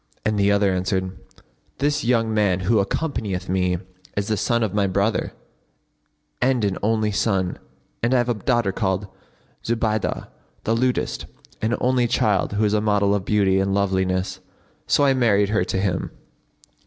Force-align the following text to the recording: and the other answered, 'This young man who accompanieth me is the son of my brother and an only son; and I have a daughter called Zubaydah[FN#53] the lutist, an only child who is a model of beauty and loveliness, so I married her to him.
and 0.25 0.39
the 0.39 0.51
other 0.51 0.73
answered, 0.73 1.11
'This 1.77 2.03
young 2.03 2.33
man 2.33 2.61
who 2.61 2.79
accompanieth 2.79 3.47
me 3.47 3.77
is 4.17 4.29
the 4.29 4.35
son 4.35 4.63
of 4.63 4.73
my 4.73 4.87
brother 4.87 5.31
and 6.41 6.65
an 6.65 6.75
only 6.81 7.11
son; 7.11 7.59
and 8.01 8.11
I 8.15 8.17
have 8.17 8.27
a 8.27 8.33
daughter 8.33 8.71
called 8.71 9.05
Zubaydah[FN#53] 9.63 10.27
the 10.63 10.73
lutist, 10.75 11.25
an 11.61 11.75
only 11.79 12.07
child 12.07 12.53
who 12.53 12.63
is 12.65 12.73
a 12.73 12.81
model 12.81 13.13
of 13.13 13.25
beauty 13.25 13.59
and 13.59 13.75
loveliness, 13.75 14.39
so 14.87 15.03
I 15.03 15.13
married 15.13 15.49
her 15.49 15.63
to 15.65 15.77
him. 15.79 16.09